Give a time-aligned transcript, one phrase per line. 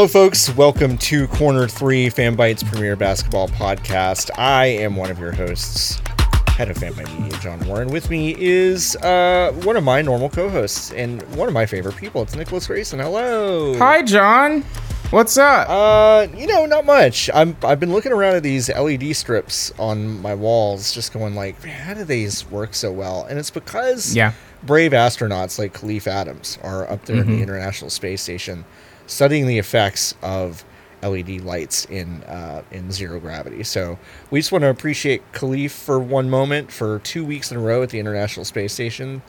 [0.00, 0.48] Hello, folks.
[0.56, 4.30] Welcome to Corner 3 Fanbytes Premier Basketball Podcast.
[4.38, 6.00] I am one of your hosts,
[6.46, 7.88] head of Fanbyte Media, John Warren.
[7.88, 11.96] With me is uh, one of my normal co hosts and one of my favorite
[11.96, 12.22] people.
[12.22, 12.98] It's Nicholas Grayson.
[12.98, 13.76] Hello.
[13.76, 14.62] Hi, John.
[15.10, 15.68] What's up?
[15.68, 17.28] Uh, you know, not much.
[17.34, 21.62] I'm I've been looking around at these LED strips on my walls, just going like,
[21.62, 23.26] man, how do these work so well?
[23.28, 24.32] And it's because yeah.
[24.62, 28.64] brave astronauts like Khalif Adams are up there in the International Space Station,
[29.10, 30.64] studying the effects of
[31.02, 33.62] LED lights in uh, in zero gravity.
[33.64, 33.98] So
[34.30, 37.82] we just want to appreciate Khalif for one moment for two weeks in a row
[37.82, 39.22] at the International Space Station.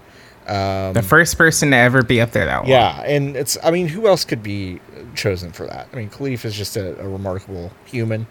[0.48, 2.68] Um, the first person to ever be up there that long.
[2.68, 4.82] yeah, and it's I mean, who else could be
[5.16, 5.88] chosen for that?
[5.94, 8.28] I mean, Khalif is just a, a remarkable human,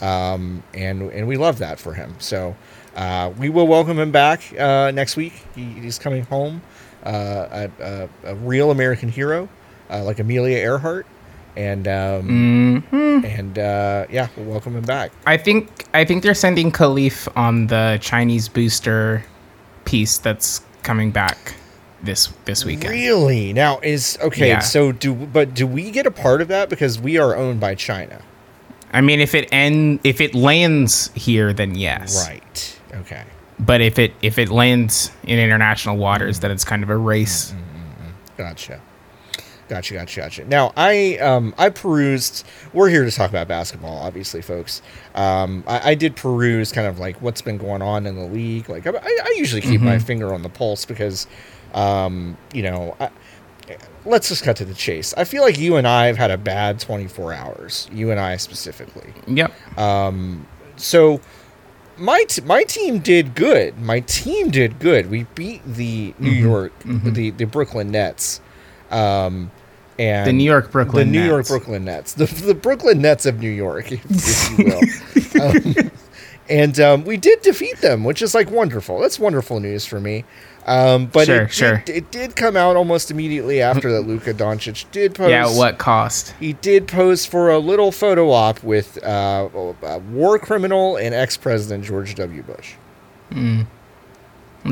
[0.00, 2.14] um, and and we love that for him.
[2.18, 2.54] So
[2.96, 5.32] uh, we will welcome him back uh, next week.
[5.54, 6.62] He, he's coming home,
[7.04, 9.48] uh, a, a, a real American hero,
[9.94, 11.06] uh, like Amelia Earhart,
[11.56, 15.12] and um, hmm and uh, yeah, welcome him back.
[15.26, 19.24] I think I think they're sending Khalif on the Chinese booster
[19.84, 21.54] piece that's coming back
[22.02, 22.92] this this weekend.
[22.92, 23.52] Really?
[23.52, 24.48] Now is okay.
[24.48, 24.58] Yeah.
[24.60, 27.74] So do but do we get a part of that because we are owned by
[27.74, 28.20] China?
[28.92, 32.28] I mean, if it end if it lands here, then yes.
[32.28, 32.80] Right.
[32.94, 33.24] Okay.
[33.58, 37.54] But if it if it lands in international waters, then it's kind of a race.
[38.36, 38.80] Gotcha.
[39.68, 40.44] Gotcha, gotcha, gotcha.
[40.44, 42.44] Now, I um, I perused.
[42.72, 44.82] We're here to talk about basketball, obviously, folks.
[45.14, 48.68] Um, I, I did peruse kind of like what's been going on in the league.
[48.68, 51.26] Like, I, I usually keep my finger on the pulse because,
[51.72, 53.08] um, you know, I,
[54.04, 55.14] let's just cut to the chase.
[55.16, 57.88] I feel like you and I have had a bad 24 hours.
[57.90, 59.14] You and I specifically.
[59.28, 59.50] Yep.
[60.76, 61.20] So
[61.96, 63.78] my t- my team did good.
[63.78, 65.08] My team did good.
[65.10, 66.44] We beat the New Mm-hmm.
[66.44, 66.72] York
[67.14, 68.40] the the Brooklyn Nets.
[68.94, 69.50] Um
[69.98, 72.14] and The New York Brooklyn the New York Brooklyn Nets.
[72.14, 75.42] The the Brooklyn Nets of New York, if, if you will.
[75.86, 75.90] um,
[76.48, 78.98] and um, we did defeat them, which is like wonderful.
[79.00, 80.24] That's wonderful news for me.
[80.66, 81.82] Um, but Sure, it, sure.
[81.86, 85.30] It, it did come out almost immediately after that Luka Doncic did post.
[85.30, 85.46] yeah.
[85.46, 86.34] What cost?
[86.40, 89.48] He did pose for a little photo op with uh,
[89.82, 92.42] a war criminal and ex president George W.
[92.42, 92.74] Bush.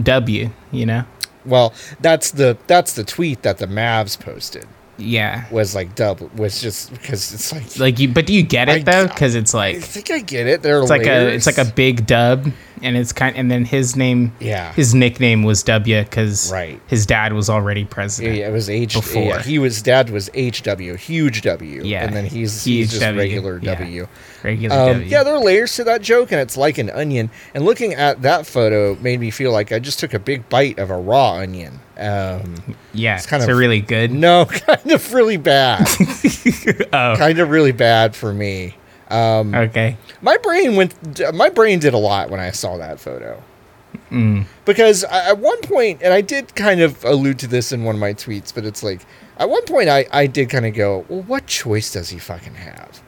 [0.03, 0.51] W.
[0.71, 1.05] You know.
[1.45, 4.67] Well, that's the that's the tweet that the Mavs posted
[4.99, 5.45] Yeah.
[5.51, 8.75] was like double was just because it's like Like you, but do you get I-
[8.77, 9.07] it though?
[9.09, 10.63] Because it's like I think I get it.
[10.63, 12.47] They're it's like a it's like a big dub,
[12.83, 14.73] and it's kind and then his name, Yeah.
[14.75, 16.79] his nickname was W because Right.
[16.89, 18.39] his dad was already yeah, president.
[18.39, 19.23] it was H before.
[19.23, 21.83] Yeah, he was dad was H W huge W.
[21.85, 23.75] Yeah, and then he's he's just W, regular yeah.
[23.75, 24.07] W.
[24.45, 25.07] Regular Um, W.
[25.09, 27.31] yeah, there are layers to that joke, and it's like an onion.
[27.55, 30.79] And looking at that photo made me feel like I just took a big bite
[30.79, 31.81] of a raw onion.
[32.03, 34.11] Um, yeah, it's kind of- really good.
[34.13, 35.87] no, kind of really bad.
[36.95, 38.77] Oh, kind of really bad for me.
[39.09, 39.97] Um, okay.
[40.21, 40.95] my brain went.
[41.35, 43.43] My brain did a lot when I saw that photo.
[44.11, 44.45] Mm.
[44.65, 48.01] Because at one point, and I did kind of allude to this in one of
[48.01, 49.01] my tweets, but it's like
[49.39, 52.55] at one point I, I did kind of go, well, what choice does he fucking
[52.55, 53.03] have?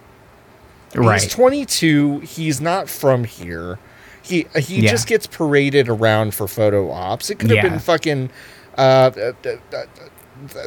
[0.95, 1.21] Right.
[1.23, 2.21] He's 22.
[2.21, 3.79] He's not from here.
[4.23, 4.91] He he Yeah.
[4.91, 7.29] just gets paraded around for photo ops.
[7.31, 7.69] It could have Yeah.
[7.69, 8.31] been fucking
[8.77, 9.35] uh, the,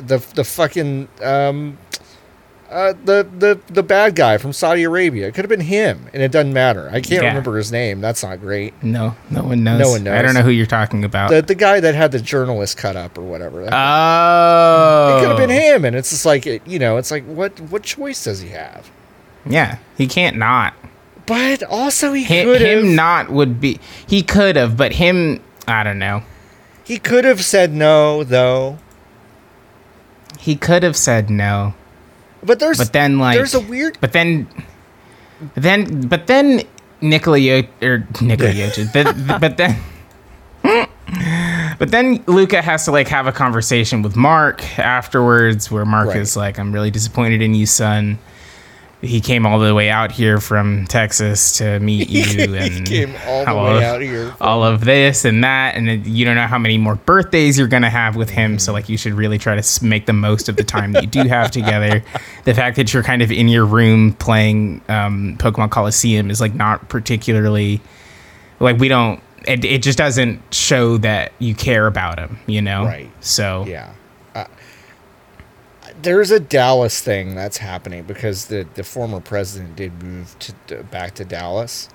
[0.02, 1.78] the the fucking um
[2.70, 5.28] uh the the the bad guy from Saudi Arabia.
[5.28, 6.88] It could have been him, and it doesn't matter.
[6.90, 7.30] I can't Yeah.
[7.30, 8.02] remember his name.
[8.02, 8.74] That's not great.
[8.84, 9.80] no, no one knows.
[9.80, 10.14] No one knows.
[10.14, 11.30] I don't know who you're talking about.
[11.30, 13.64] The the guy that had the journalist cut up or whatever.
[13.64, 17.12] That- oh, it could have been him, and it's just like it, you know, it's
[17.12, 18.90] like what what choice does he have?
[19.46, 20.74] Yeah, he can't not.
[21.26, 23.80] But also he could have him not would be.
[24.08, 26.24] He could have, but him, I don't know.
[26.88, 28.78] He could have said no though.
[30.40, 31.74] He could have said no.
[32.44, 34.48] But there's But then, like, there's a weird But then,
[35.56, 36.62] then, but then
[37.02, 38.94] Nikola Yo- or Nikola Jokic.
[38.94, 39.76] but, but then,
[41.80, 46.18] but then Luka has to like have a conversation with Mark afterwards, where Mark Right.
[46.18, 48.18] is like, "I'm really disappointed in you, son."
[49.02, 53.16] He came all the way out here from Texas to meet you, he and came
[53.28, 54.34] all the all way of- out here.
[54.42, 57.68] all of this and that, and then you don't know how many more birthdays you're
[57.68, 58.58] gonna have with him.
[58.58, 61.10] So like, you should really try to make the most of the time that you
[61.10, 62.04] do have together.
[62.46, 66.54] The fact that you're kind of in your room playing um, Pokemon Colosseum is like
[66.56, 67.82] not particularly
[68.62, 69.22] like we don't.
[69.46, 72.86] It, it just doesn't show that you care about him, you know.
[72.86, 73.10] Right.
[73.20, 73.92] So Yeah.
[76.02, 80.84] There's a Dallas thing that's happening because the, the former president did move to, to
[80.84, 81.90] back to Dallas.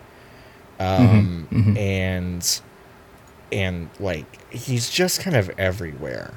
[0.80, 2.60] Um, Mm-hmm, and
[3.52, 6.34] and like he's just kind of everywhere.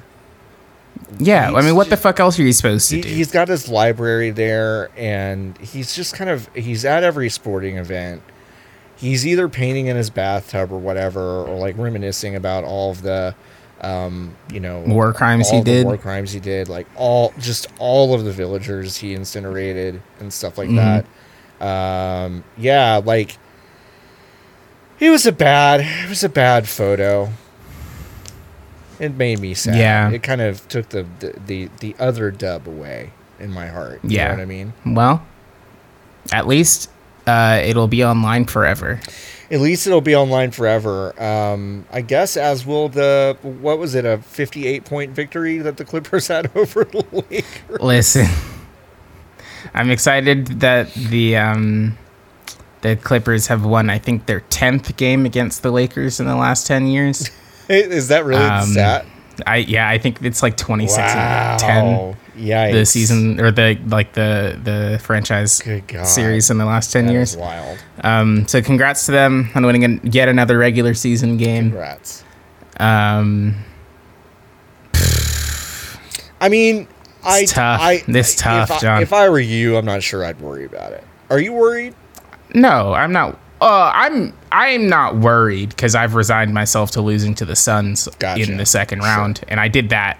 [1.18, 3.08] Yeah, I mean, what the fuck else are you supposed to he, do?
[3.08, 8.22] he's got his library there and he's just kind of he's at every sporting event
[8.96, 13.34] he's either painting in his bathtub or whatever or like reminiscing about all of the
[13.82, 15.84] um you know War crimes he did.
[15.84, 20.56] war crimes he did like all just all of the villagers he incinerated and stuff
[20.56, 21.04] like Mhm.
[21.60, 23.36] that um yeah like
[24.98, 27.30] it was a bad it was a bad photo
[28.98, 30.10] it made me sad Yeah.
[30.10, 34.16] it kind of took the the the, the other dub away in my heart you
[34.16, 34.28] Yeah.
[34.28, 35.22] know what i mean Well,
[36.32, 36.90] at least
[37.26, 39.00] uh, it'll be online forever.
[39.50, 44.04] At least it'll be online forever um i guess as will the what was it
[44.04, 48.26] a 58 point victory that the clippers had over the lakers Listen,
[49.74, 51.98] I'm excited that the um,
[52.82, 53.90] the Clippers have won.
[53.90, 57.30] I think their tenth game against the Lakers in the last ten years.
[57.68, 59.06] is that really the Um, stat
[59.46, 61.50] I yeah, I think it's like 26 wow.
[61.50, 62.72] and 10 Yikes.
[62.72, 65.62] the season or the like the the franchise
[66.04, 67.36] series in the last 10 That years.
[67.36, 67.78] wild.
[68.02, 71.70] Um, so congrats to them on winning an, yet another regular season game.
[71.70, 72.24] Congrats.
[72.78, 73.56] Um,
[76.40, 76.86] I mean,
[77.24, 77.80] I, tough.
[77.80, 79.02] I This if tough, I, John.
[79.02, 81.04] If I were you, I'm not sure I'd worry about it.
[81.30, 81.94] Are you worried?
[82.54, 83.38] no, I'm not.
[83.60, 88.42] Uh, I'm I'm not worried because I've resigned myself to losing to the Suns Gotcha.
[88.42, 90.18] in the second round, and I did that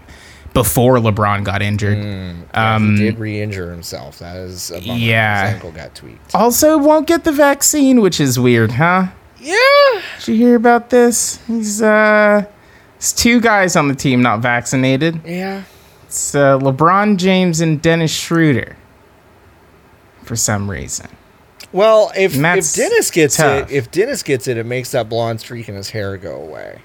[0.56, 1.98] before LeBron got injured.
[1.98, 4.18] Yeah, Um, he did re-injure himself.
[4.20, 4.94] That is a bummer.
[4.94, 5.44] Yeah.
[5.48, 6.34] His ankle got tweaked.
[6.34, 9.08] Also, won't get the vaccine, which is weird, huh?
[9.38, 9.56] Yeah.
[10.18, 11.38] Did you hear about this?
[11.46, 12.46] He's uh,
[12.96, 15.20] it's two guys on the team not vaccinated.
[15.26, 15.64] Yeah.
[16.06, 18.76] It's uh, LeBron James and Dennis Schroeder.
[20.22, 21.08] For some reason,
[21.70, 23.70] Well, if if Dennis gets tough.
[23.70, 26.80] it, if Dennis gets it, it makes that blonde streak in his hair go away.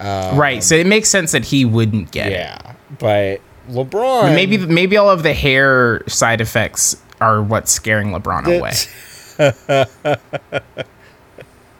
[0.00, 0.62] Um, right?
[0.62, 2.32] So it makes sense that he wouldn't get it.
[2.32, 8.58] Yeah, but LeBron Maybe maybe all of the hair side effects are what's scaring LeBron
[8.58, 8.72] away.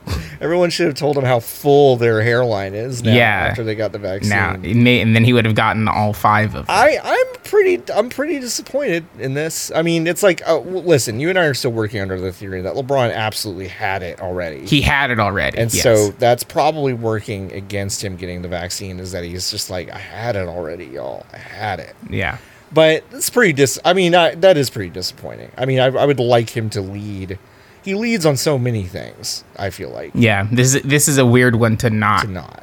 [0.40, 3.46] Everyone should have told him how full their hairline is now Yeah.
[3.50, 4.30] after they got the vaccine.
[4.30, 6.76] Now, may, and then he would have gotten all five of them.
[6.76, 9.70] I I'm pretty I'm pretty disappointed in this.
[9.74, 12.60] I mean, it's like uh, listen, you and I are still working under the theory
[12.62, 14.66] that LeBron absolutely had it already.
[14.66, 15.82] He had it already, and yes.
[15.82, 19.98] so that's probably working against him getting the vaccine is that he's just like I
[19.98, 21.24] had it already, y'all.
[21.32, 21.94] I had it.
[22.10, 22.38] yeah,
[22.72, 25.50] But it's pretty dis I mean, I, that is pretty disappointing.
[25.56, 27.38] I mean, I, I would like him to lead.
[27.84, 30.12] He leads on so many things, I feel like.
[30.14, 30.46] yeah.
[30.50, 32.62] This is this is a weird one to not To not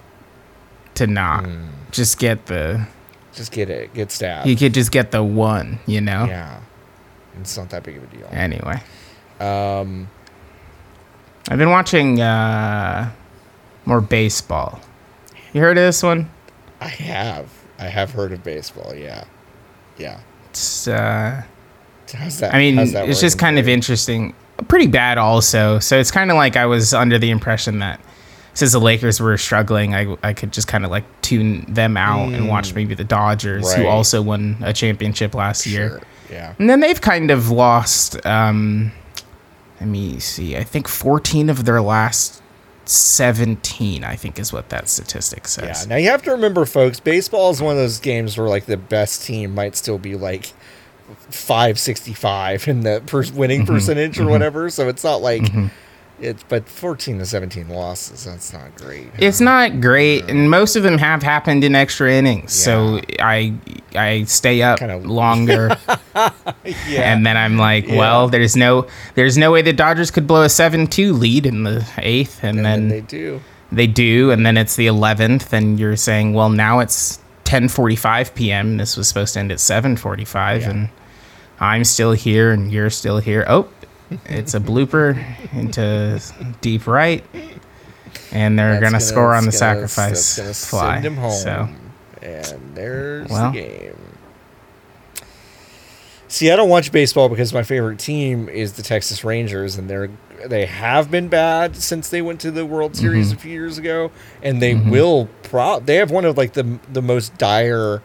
[0.96, 1.68] to not Hmm.
[1.92, 2.86] just get the.
[3.34, 4.48] just get it, get stabbed.
[4.48, 6.26] You could just get the one, you know.
[6.26, 6.60] yeah.
[7.40, 8.28] It's not that big of a deal.
[8.32, 8.82] Anyway,
[9.40, 10.10] Um,
[11.50, 13.10] I've been watching uh,
[13.86, 14.80] more baseball.
[15.54, 16.30] You heard of this one?
[16.82, 17.48] I have.
[17.80, 18.94] I have heard of baseball.
[18.96, 19.24] Yeah,
[19.98, 20.20] yeah.
[20.50, 21.44] It's uh,
[22.14, 22.54] How's that?
[22.54, 23.74] I mean, it's just kind of you?
[23.74, 24.34] interesting.
[24.68, 25.80] Pretty bad, also.
[25.80, 28.00] So it's kind of like I was under the impression that
[28.54, 32.34] since the Lakers were struggling, I, I could just kind of like tune them out
[32.34, 33.92] and watch maybe the Dodgers, who Mm.
[33.92, 36.02] Also won a championship last year.
[36.30, 36.54] Yeah.
[36.60, 38.92] And then they've kind of lost, um,
[39.80, 42.42] let me see, I think 14 of their last
[42.86, 45.84] 17, I think is what that statistic says.
[45.84, 45.90] Yeah.
[45.90, 47.00] Now you have to remember, folks.
[47.00, 50.54] Baseball is one of those games where like the best team might still be like
[51.30, 53.74] five sixty five in the per- winning Mm-hmm.
[53.74, 54.70] percentage or whatever.
[54.70, 55.44] So it's not like
[56.20, 58.26] it's but fourteen to seventeen losses.
[58.26, 59.08] That's not great.
[59.18, 62.54] It's not great, and most of them have happened in extra innings.
[62.54, 63.54] So I
[63.96, 65.76] I stay up Kinda- longer,
[66.16, 67.12] yeah.
[67.12, 67.98] and then I'm like, Yeah.
[67.98, 71.64] well, there's no there's no way the Dodgers could blow a seven two lead in
[71.64, 73.42] the eighth, and, and then, then they do.
[73.72, 78.78] they do, and then it's the eleventh, and you're saying, well, now it's 10:45 p.m.
[78.78, 80.70] This was supposed to end at 7:45, Yeah.
[80.70, 80.90] and
[81.62, 83.46] I'm still here, and you're still here.
[83.48, 83.70] Oh,
[84.26, 85.16] it's a blooper
[85.54, 86.20] into
[86.60, 87.24] deep right,
[88.34, 90.96] and they're That's gonna, score on the gonna- sacrifice fly.
[90.96, 91.32] Send him home.
[91.32, 91.70] So
[92.22, 93.52] And there's Well.
[93.52, 93.96] the game.
[96.28, 100.10] See, I don't watch baseball because my favorite team is the Texas Rangers, and they're
[100.46, 103.38] they have been bad since they went to the World Series Mm-hmm.
[103.38, 104.10] a few years ago,
[104.42, 105.80] and they will pro.
[105.80, 108.02] They have one of like the the most dire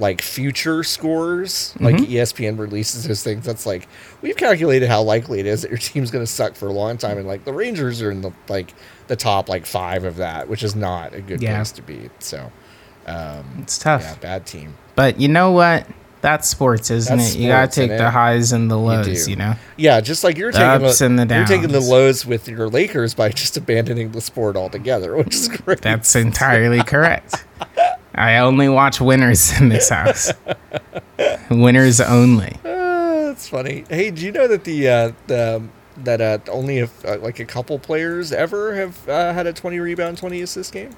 [0.00, 1.74] like future scores.
[1.78, 2.12] Like Mm-hmm.
[2.12, 3.44] ESPN releases those things.
[3.46, 3.86] That's like
[4.22, 6.96] we've calculated how likely it is that your team's going to suck for a long
[6.98, 8.74] time, and like the Rangers are in the like
[9.06, 11.56] the top like five of that, which is not a good Yeah.
[11.56, 12.10] place to be.
[12.18, 12.50] So.
[13.06, 14.02] Um, it's tough.
[14.02, 14.74] yeah, bad team.
[14.94, 15.86] But you know what?
[16.20, 17.38] That's sports, isn't That's it?
[17.40, 19.24] You gotta take the highs and the lows.
[19.24, 19.30] do.
[19.30, 19.54] You, know.
[19.78, 22.68] Yeah, just like you're The taking ups and the you're taking the lows with your
[22.68, 25.80] Lakers by just abandoning the sport altogether, which is great.
[25.80, 27.46] That's entirely correct.
[28.14, 30.32] I only watch winners in this house.
[31.50, 32.56] winners only.
[32.64, 33.84] Uh, that's funny.
[33.88, 35.62] Hey, do you know that the uh, the
[35.98, 39.78] that uh, only a, uh, like a couple players ever have uh, had a 20
[39.80, 40.90] rebound, 20 assist game,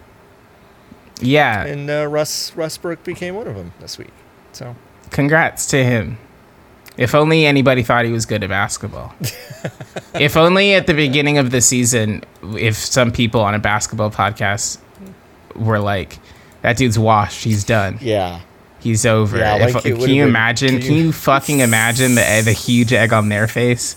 [1.20, 1.64] Yeah.
[1.64, 4.12] and uh, Russ Westbrook became one of them this week.
[4.52, 4.76] So
[5.10, 6.18] Congrats to him.
[6.96, 9.14] If only anybody thought he was good at basketball.
[10.14, 12.22] if only at the beginning of the season,
[12.56, 14.78] if some people on a basketball podcast
[15.56, 16.18] were like,
[16.62, 17.44] that dude's washed.
[17.44, 17.98] He's done.
[18.00, 18.40] yeah,
[18.80, 19.38] He's over.
[19.38, 20.78] Yeah, If- like, it can you imagine?
[20.78, 23.94] can Can you- fucking imagine the the huge egg on their face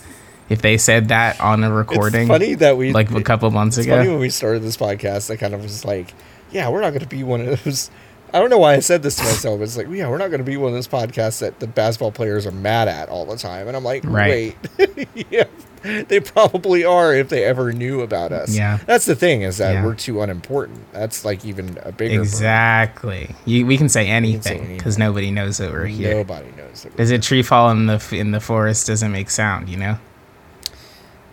[0.50, 2.22] if they said that on a recording?
[2.24, 3.98] It's funny that we like a couple months It's ago.
[3.98, 5.32] funny when we started this podcast.
[5.32, 6.14] I kind of was like,
[6.52, 7.90] yeah, we're not going to be one of those.
[8.34, 9.62] I don't know why I said this to myself.
[9.62, 12.12] It's like, yeah, we're not going to be one of those podcasts that the basketball
[12.12, 13.68] players are mad at all the time.
[13.70, 14.56] And I'm like, Right.
[14.78, 15.46] wait, yeah,
[16.08, 18.56] they probably are if they ever knew about us.
[18.56, 18.78] Yeah.
[18.86, 19.86] that's the thing is that Yeah.
[19.86, 20.80] we're too unimportant.
[20.94, 22.20] That's like even a bigger.
[22.22, 23.36] Exactly.
[23.46, 26.16] You, we can say anything because nobody knows that we're here.
[26.16, 26.84] Nobody knows.
[26.84, 29.70] That Does a tree fall in the in the forest doesn't make sound?
[29.70, 29.98] You know,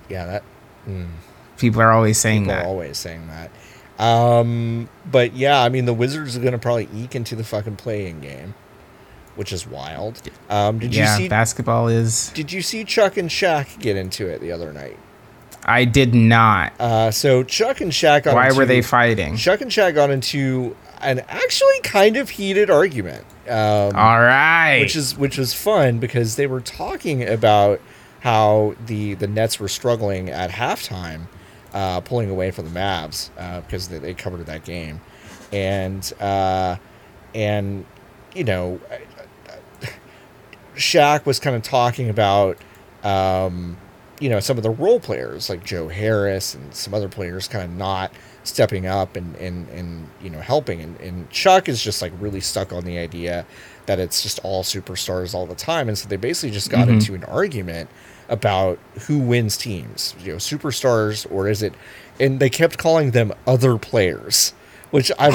[0.08, 0.42] yeah, that.
[0.88, 1.06] mm.
[1.58, 2.66] people are always saying People are that.
[2.66, 3.50] always saying that.
[4.02, 7.76] Um, but yeah, I mean, the Wizards are going to probably eke into the fucking
[7.76, 8.54] play-in game,
[9.36, 10.20] which is wild.
[10.50, 11.28] Um, did yeah, you see?
[11.28, 12.30] basketball is.
[12.30, 14.98] did you see Chuck and Shaq get into it the other night?
[15.64, 16.72] I did not.
[16.80, 19.36] Uh, so Chuck and Shaq got Why into, were they fighting?
[19.36, 23.24] Chuck and Shaq got into an actually kind of heated argument.
[23.48, 24.80] Um, All right.
[24.80, 27.80] which is which was fun because they were talking about
[28.20, 31.26] how the the Nets were struggling at halftime,
[31.72, 35.00] uh, pulling away from the Mavs uh, because they, they covered that game,
[35.52, 36.76] and uh,
[37.34, 37.84] and
[38.34, 38.80] you know,
[40.76, 42.58] Shaq was kind of talking about.
[43.04, 43.76] Um,
[44.20, 47.64] you know some of the role players like Joe Harris and some other players kind
[47.64, 48.12] of not
[48.44, 52.40] stepping up and and, and you know helping and, and Chuck is just like really
[52.40, 53.44] stuck on the idea
[53.86, 56.92] that it's just all superstars all the time and so they basically just got Mhm.
[56.92, 57.90] into an argument
[58.28, 61.74] about who wins teams you know superstars or is it
[62.20, 64.54] and they kept calling them other players
[64.92, 65.32] which I I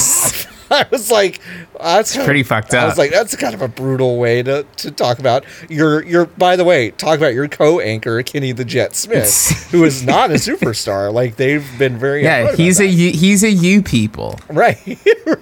[0.92, 1.40] was like
[1.80, 2.84] that's pretty fucked up.
[2.84, 6.26] I was like that's kind of a brutal way to, to talk about your your
[6.26, 10.36] by the way talk about your co-anchor Kenny the Jet Smith who is not a
[10.36, 11.14] superstar.
[11.14, 14.40] Like they've been very yeah, he's a you, he's a you people.
[14.50, 14.78] right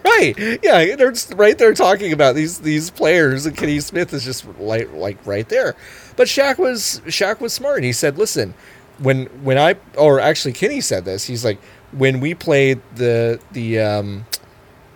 [0.05, 0.60] right.
[0.62, 4.46] Yeah they're just right there talking about these these players and Kenny Smith is just
[4.60, 5.75] like like right there.
[6.15, 7.84] But Shaq was Shaq was smart.
[7.84, 8.53] He said listen
[9.00, 11.60] when when I or actually Kenny said this he's like
[11.91, 14.25] when we played the the um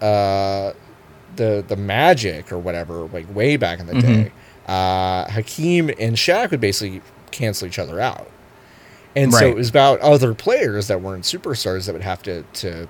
[0.01, 0.73] uh
[1.35, 4.01] the the magic or whatever like way back in the Mhm.
[4.01, 4.31] day
[4.67, 7.01] uh Hakeem and Shaq would basically
[7.31, 8.29] cancel each other out
[9.15, 12.87] and so it was about other players that weren't superstars that would have to to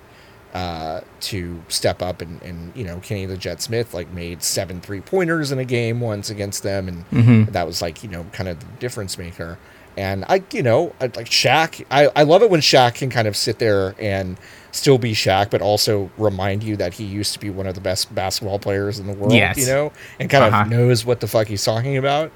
[0.51, 4.81] uh, to step up and, and you know Kenny the Jet Smith like made seven
[4.81, 7.51] three pointers in a game once against them and Mhm.
[7.51, 9.59] that was like you know kind of the difference maker
[10.00, 13.27] and I you know I, like Shaq I, I love it when Shaq can kind
[13.27, 14.38] of sit there and
[14.72, 17.82] still be Shaq but also remind you that he used to be one of the
[17.82, 19.58] best basketball players in the world Yes.
[19.58, 20.62] you know and kind Uh-huh.
[20.63, 22.32] of knows what the fuck he's talking about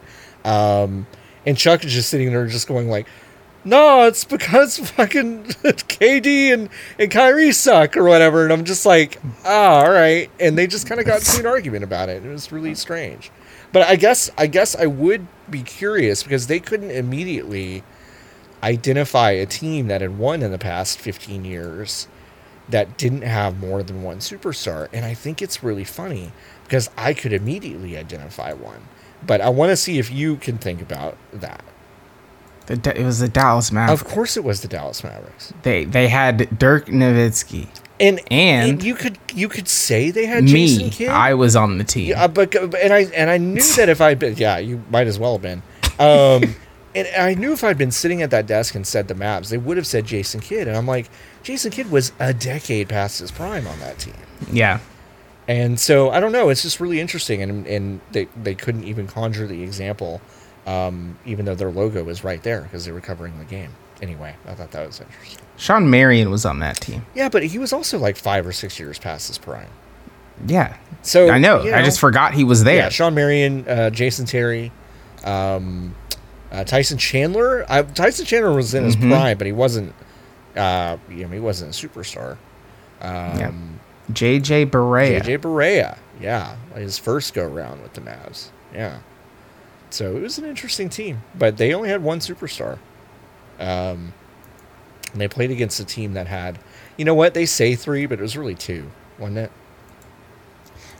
[0.46, 1.08] um,
[1.46, 3.08] and Chuck is just sitting there just going like
[3.65, 6.67] no, it's because fucking KD and,
[7.00, 8.43] and Kyrie suck or whatever.
[8.43, 10.29] And I'm just like, ah, all right.
[10.38, 12.25] And they just kind of got into an argument about it.
[12.25, 13.32] It was really strange.
[13.73, 17.83] But I guess I guess I would be curious because they couldn't immediately
[18.61, 22.07] identify a team that had won in the past 15 years
[22.69, 24.87] that didn't have more than one superstar.
[24.93, 26.31] And I think it's really funny
[26.63, 28.87] because I could immediately identify one.
[29.25, 31.63] But I want to see if you can think about that.
[32.67, 34.01] The, it was the Dallas Mavericks.
[34.01, 35.53] Of course, it was the Dallas Mavericks.
[35.63, 37.67] They they had Dirk Nowitzki.
[38.03, 41.10] And, And- you could you could say they had Jason Kidd.
[41.10, 42.10] I was on the team.
[42.10, 45.17] yeah, but and I and I knew that if I'd been yeah, you might as
[45.17, 45.63] well have been.
[46.00, 46.55] Um,
[46.95, 49.57] and I knew if I'd been sitting at that desk and said the Mavs, they
[49.57, 50.67] would have said Jason Kidd.
[50.67, 51.10] And I'm like,
[51.43, 54.13] Jason Kidd was a decade past his prime on that team.
[54.51, 54.79] yeah.
[55.48, 56.50] And so I don't know.
[56.50, 60.22] It's just really interesting, and and they they couldn't even conjure the example,
[60.65, 63.72] um, even though their logo was right there because they were covering the game.
[64.01, 65.42] Anyway, I thought that was interesting.
[65.57, 67.05] Shawn Marion was on that team.
[67.13, 69.67] Yeah, but he was also like five or six years past his prime.
[70.48, 70.75] Yeah.
[71.03, 71.63] So I know.
[71.63, 72.75] you I just forgot he was there.
[72.77, 74.72] Yeah, Shawn Marion, uh, Jason Terry,
[75.24, 75.93] um,
[76.51, 77.65] uh, Tyson Chandler.
[77.69, 79.10] I, Tyson Chandler was in his Mhm.
[79.10, 79.93] prime, but he wasn't.
[80.55, 82.38] Uh, you know, he wasn't a superstar.
[83.01, 83.79] Um,
[84.12, 85.22] JJ Barea.
[85.22, 88.48] JJ Barea, yeah, his first go round with the Mavs.
[88.74, 88.98] Yeah,
[89.89, 92.77] so it was an interesting team, but they only had one superstar.
[93.60, 94.13] Um,
[95.13, 96.60] and they played against a team that had,
[96.98, 97.34] you know what?
[97.34, 99.51] They say three, but it was really two, wasn't it?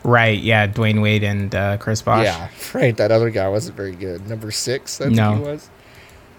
[0.04, 0.40] Right.
[0.40, 0.68] Yeah.
[0.68, 2.26] Dwyane Wade and uh, Chris Bosh.
[2.26, 2.96] Yeah, right.
[2.98, 4.28] That other guy wasn't very good.
[4.30, 5.36] Number six, I think No.
[5.36, 5.70] he was.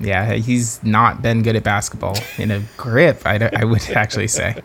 [0.01, 0.35] Yeah.
[0.35, 3.23] He's not been good at basketball in a grip.
[3.27, 4.57] I, I would actually say.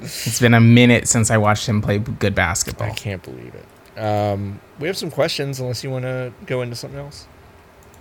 [0.00, 2.88] It's been a minute since I watched him play good basketball.
[2.88, 4.00] I can't believe it.
[4.00, 7.26] Um, we have some questions, unless you want to go into something else.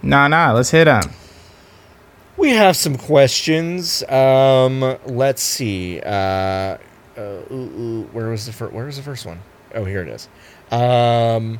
[0.02, 0.54] Nah, nah.
[0.54, 1.02] Let's hit him.
[2.38, 4.04] We have some questions.
[4.04, 6.00] Um, let's see.
[6.02, 6.78] Uh, uh,
[7.18, 8.74] ooh, ooh, where was the first?
[8.74, 9.40] Where was the first one?
[9.76, 10.28] Oh, here it is.
[10.72, 11.60] Um,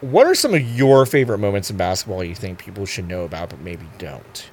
[0.00, 3.50] what are some of your favorite moments in basketball you think people should know about,
[3.50, 4.50] but maybe don't?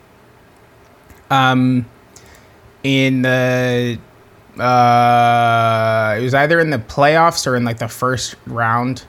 [1.29, 1.85] Um,
[2.83, 3.99] in the
[4.59, 9.03] uh, it was either in the playoffs or in like the first round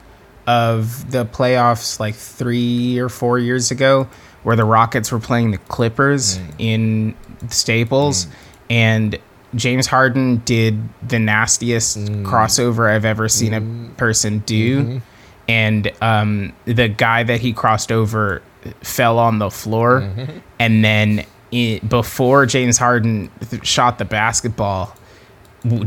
[0.47, 4.07] of the playoffs, like three or four years ago,
[4.45, 6.53] where the Rockets were playing the Clippers mm.
[6.59, 7.15] in
[7.49, 8.31] Staples, mm.
[8.69, 9.19] and
[9.55, 12.23] James Harden did the nastiest mm.
[12.23, 13.93] crossover I've ever seen a mm-hmm.
[13.95, 14.83] person do.
[14.83, 14.97] Mm-hmm.
[15.47, 18.43] And um, the guy that he crossed over
[18.81, 20.37] fell on the floor, mm-hmm.
[20.59, 24.95] and then it, before James Harden th- shot the basketball,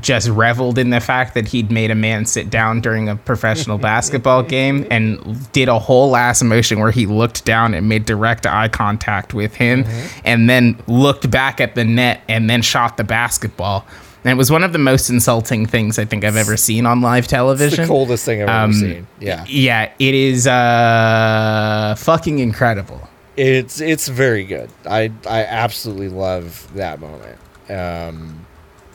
[0.01, 3.79] just reveled in the fact that he'd made a man sit down during a professional
[3.93, 8.47] basketball game and did a whole ass motion where he looked down and made direct
[8.47, 9.85] eye contact with him
[10.25, 13.87] and then looked back at the net and then shot the basketball.
[14.25, 17.01] And it was one of the most insulting things I think I've ever seen on
[17.01, 17.79] live television.
[17.81, 19.07] It's the coldest thing I've Um, ever seen.
[19.21, 23.09] Yeah, Yeah, it is uh fucking incredible.
[23.37, 24.71] it's it's very good.
[24.89, 27.39] I I absolutely love that moment.
[27.71, 28.45] Um,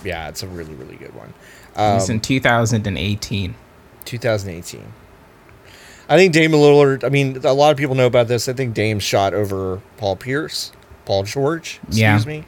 [0.04, 1.34] yeah, it's a really really good one.
[1.76, 3.56] It was Um, in 2018.
[4.06, 4.84] 2018.
[6.10, 7.04] I think Dame Lillard.
[7.04, 8.48] I mean, a lot of people know about this.
[8.50, 10.72] I think Dame shot over Paul Pierce,
[11.06, 11.80] Paul George.
[11.88, 12.20] Excuse Yeah.
[12.26, 12.46] me.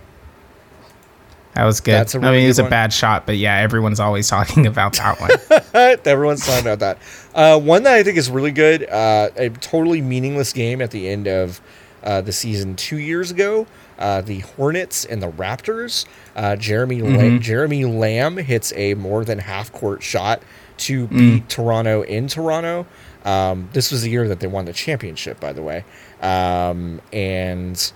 [1.53, 1.93] That was good.
[1.93, 4.67] That's a I really mean, it was a bad shot, but yeah, everyone's always talking
[4.67, 5.31] about that one.
[6.05, 6.97] Everyone's talking about that.
[7.33, 8.83] Uh, one that I think is really good.
[8.89, 11.61] Uh, a totally meaningless game at the end of
[12.03, 13.65] uh, the season two years ago.
[13.97, 16.05] Uh, the Hornets and the Raptors.
[16.35, 17.41] Uh, Jeremy La- Mhm.
[17.41, 20.41] Jeremy Lamb hits a more than half court shot
[20.77, 22.85] to beat Toronto in Toronto.
[23.23, 25.83] Um, this was the year that they won the championship, by the way.
[26.21, 27.91] Um, and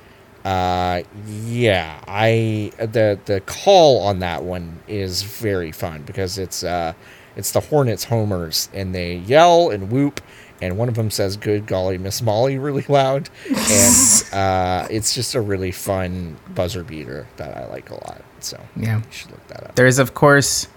[0.45, 1.01] uh,
[1.45, 6.93] yeah, I the the call on that one is very fun because it's uh,
[7.35, 10.21] it's the Hornets homers and they yell and whoop.
[10.62, 15.36] And one of them says, "Good golly, Miss Molly," really loud, and uh, it's just
[15.36, 18.22] a really fun buzzer beater that I like a lot.
[18.39, 18.98] So yeah.
[18.98, 19.76] you should look that up.
[19.76, 20.67] There's, of course,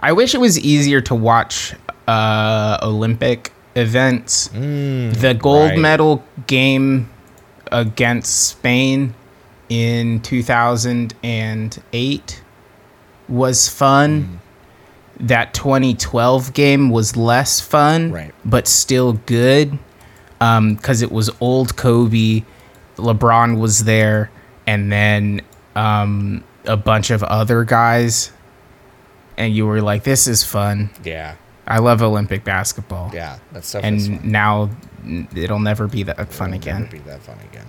[0.00, 1.74] I wish it was easier to watch
[2.06, 4.48] uh, Olympic events.
[4.48, 5.78] Mm, the gold right.
[5.78, 7.10] medal game
[7.72, 9.14] against Spain
[9.68, 12.42] in 2008
[13.28, 14.22] was fun.
[14.22, 14.38] Mm.
[15.20, 18.34] That 2012 game was less fun, Right.
[18.44, 19.78] but still good
[20.38, 22.42] because it was old Kobe.
[22.96, 24.30] LeBron was there,
[24.66, 25.40] and then
[25.76, 28.30] um, a bunch of other guys.
[29.36, 30.90] And you were like, this is fun.
[31.02, 31.34] Yeah,
[31.66, 33.82] I love Olympic basketball yeah, that's stuff.
[33.82, 34.70] and now
[35.34, 36.80] it'll never be that fun It'll again.
[36.82, 37.66] Never be that fun again.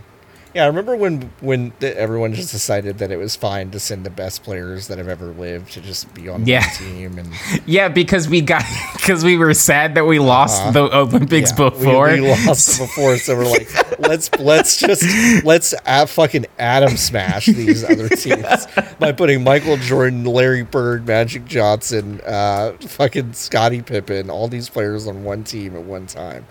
[0.55, 4.05] Yeah, I remember when when the, everyone just decided that it was fine to send
[4.05, 6.61] the best players that have ever lived to just be on Yeah.
[6.61, 7.29] one team, and
[7.65, 8.63] Yeah, because we got
[8.93, 10.71] because we were sad that we lost Uh-huh.
[10.71, 12.07] the Olympics yeah, before.
[12.13, 13.67] we, lost before, so we're like,
[13.99, 15.03] let's let's just
[15.43, 15.73] let's
[16.07, 18.65] fucking atom smash these other teams
[18.97, 25.05] by putting Michael Jordan, Larry Bird, Magic Johnson, uh, fucking Scottie Pippen, all these players
[25.05, 26.45] on one team at one time.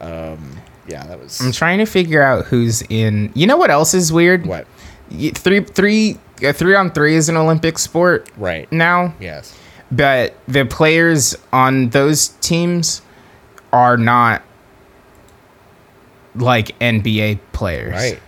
[0.00, 0.56] Um,
[0.86, 3.32] yeah, that was I'm trying to figure out who's in.
[3.34, 4.46] You know what else is weird?
[4.46, 4.66] what
[5.34, 8.70] Three three uh, three on three is an Olympic sport right.
[8.72, 9.56] now, Yes.
[9.90, 13.02] but the players on those teams
[13.72, 14.42] are not
[16.34, 18.20] like NBA players, Right.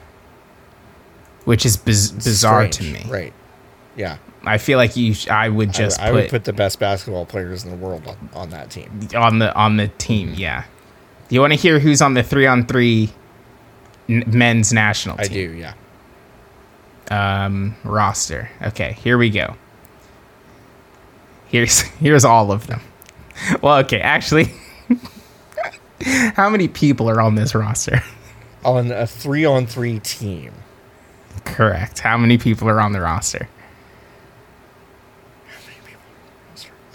[1.45, 3.05] Which is biz- bizarre to me.
[3.09, 3.33] Right.
[3.97, 4.19] Yeah.
[4.45, 5.15] I feel like you.
[5.15, 7.77] Sh- I would I- just I, put, would put the best basketball players in the
[7.77, 9.09] world on, on that team.
[9.17, 10.35] on the on the team.
[10.37, 10.65] Yeah.
[11.29, 13.11] You want to hear who's on the three on three
[14.09, 15.25] men's national team?
[15.25, 15.75] I do, yeah.
[17.45, 18.51] Um, roster.
[18.63, 19.57] Okay, here we go.
[21.49, 22.81] Here's here's all of them.
[23.63, 24.53] Well, okay, actually,
[26.35, 28.03] how many people are on this roster?
[28.65, 30.53] On a three on three team.
[31.45, 32.01] Correct.
[32.01, 33.49] How many people are on the roster?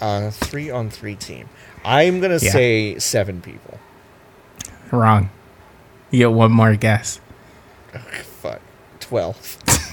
[0.02, 1.48] On a three on three team.
[1.82, 2.50] I'm gonna Yeah.
[2.52, 3.78] say seven people.
[4.94, 5.30] Wrong.
[6.10, 7.20] You get one more guess.
[8.40, 8.60] Fuck.
[9.00, 9.58] Twelve.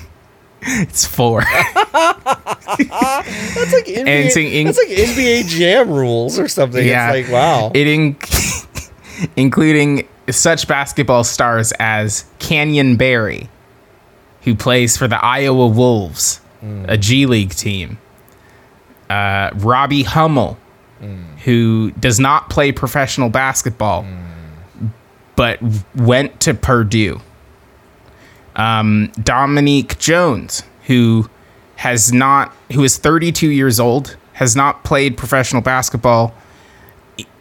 [0.64, 1.42] It's four.
[1.92, 6.86] That's like NBA, it's in- in- that's like NBA Jam rules or something.
[6.86, 7.12] Yeah.
[7.14, 7.72] It's like wow.
[7.74, 8.92] it inc-
[9.36, 13.50] including such basketball stars as Canyon Barry,
[14.44, 16.40] who plays for the Iowa Wolves,
[16.88, 17.98] a G League team.
[19.10, 20.58] Uh, Robbie Hummel,
[21.44, 24.06] who does not play professional basketball,
[25.36, 25.60] but
[25.96, 27.22] went to Purdue.
[28.56, 31.30] Um, Dominique Jones, who
[31.78, 36.34] has not, who is 32 years old, has not played professional basketball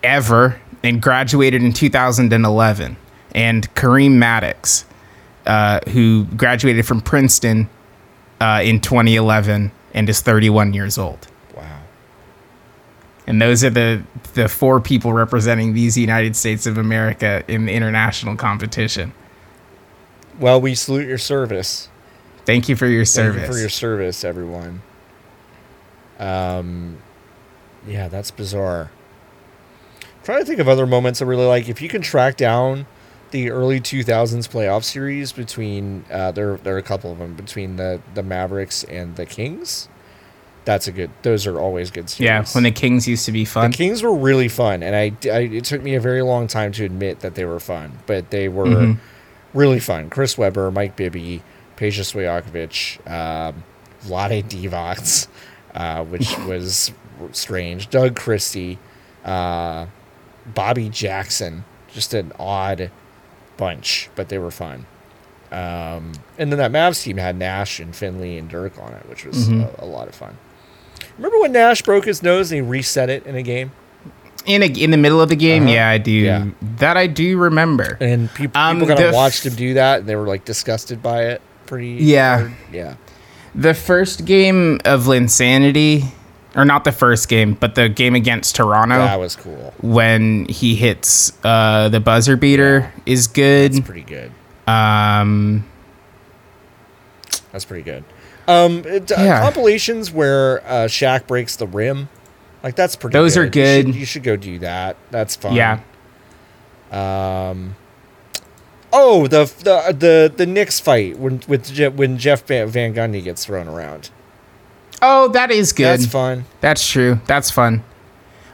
[0.02, 2.96] ever and graduated in 2011.
[3.34, 4.84] And Kareem Maddox,
[5.46, 7.68] uh, who graduated from Princeton
[8.40, 11.29] uh, in 2011 and is 31 years old.
[13.26, 14.02] And those are the
[14.34, 19.12] the four people representing these United States of America in the international competition.
[20.38, 21.88] Well, we salute your service.
[22.46, 23.48] Thank you for your Thank service.
[23.48, 24.82] you for your service, everyone.
[26.18, 26.98] Um,
[27.86, 28.90] yeah, that's bizarre.
[30.24, 31.68] trying to think of other moments I really like.
[31.68, 32.86] If you can track down
[33.30, 37.76] the early 2000s playoff series between uh, there, there are a couple of them between
[37.76, 39.88] the the Mavericks and the Kings.
[40.64, 41.10] That's a good.
[41.22, 42.26] Those are always good series.
[42.26, 43.70] yeah, when the Kings used to be fun.
[43.70, 46.70] The Kings were really fun, and I, I- it took me a very long time
[46.72, 48.98] to admit that they were fun, but they were Mhm.
[49.54, 50.10] really fun.
[50.10, 51.42] Chris Webber, Mike Bibby,
[51.76, 53.64] Peja Stojakovic, um,
[54.04, 55.26] Vlade Divac,
[55.74, 56.92] uh, which was
[57.32, 57.88] strange.
[57.88, 58.78] Doug Christie,
[59.24, 59.86] uh,
[60.54, 62.90] Bobby Jackson, just an odd
[63.56, 64.84] bunch, but they were fun.
[65.50, 69.24] Um, and then that Mavs team had Nash and Finley and Dirk on it, which
[69.24, 69.78] was Mhm.
[69.80, 70.36] a, a lot of fun.
[71.20, 73.72] Remember when Nash broke his nose and he reset it in a game?
[74.46, 75.72] in a, in the middle of the game, Uh-huh.
[75.74, 76.10] yeah, I do.
[76.10, 76.46] Yeah.
[76.78, 77.98] That I do remember.
[78.00, 80.46] And Um, people kind the of f- watched him do that, and they were like
[80.46, 81.42] disgusted by it.
[81.66, 81.88] Pretty.
[82.00, 82.38] Yeah.
[82.38, 82.52] hard.
[82.72, 82.94] Yeah.
[83.54, 86.04] The first game of Linsanity,
[86.56, 89.74] or not the first game, but the game against Toronto, That was cool.
[89.82, 93.74] when he hits uh, the buzzer beater, is good.
[93.74, 94.32] That's pretty good.
[94.66, 95.66] Um,
[97.52, 98.04] That's pretty good.
[98.50, 102.08] Um, it, uh, compilations where uh, Shaq breaks the rim,
[102.62, 103.12] like that's pretty.
[103.12, 103.86] Those are You good.
[103.86, 104.96] should, you should go do that.
[105.10, 105.54] That's fun.
[105.54, 105.80] yeah.
[106.90, 107.76] Um.
[108.92, 113.68] Oh, the the the the Knicks fight when with when Jeff Van Gundy gets thrown
[113.68, 114.10] around.
[115.02, 115.84] Oh, that is good.
[115.86, 116.44] That's fun.
[116.60, 117.20] That's, true.
[117.26, 117.82] That's fun.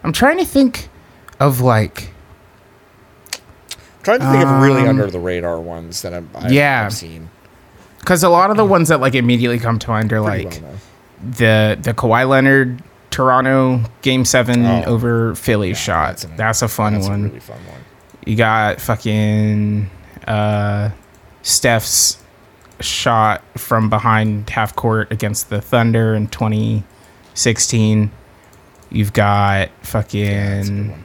[0.05, 0.89] I'm trying to think
[1.41, 2.13] of like
[4.05, 6.85] trying to think of really Um, under the radar ones that I've, I've, Yeah.
[6.87, 7.31] I've seen.
[8.07, 10.63] Because a lot of the ones that like immediately come to mind are Pretty like
[10.63, 10.75] well
[11.33, 14.85] the the Kawhi Leonard Toronto Game Seven Oh.
[14.85, 16.19] over Philly shot.
[16.19, 17.21] that's That's, a fun That's one.
[17.21, 17.81] a really fun one.
[18.25, 19.91] You got fucking
[20.29, 20.91] uh,
[21.43, 22.19] Steph's
[22.81, 28.11] shot from behind half court against the Thunder in 2016.
[28.91, 31.05] You've got That's fucking one.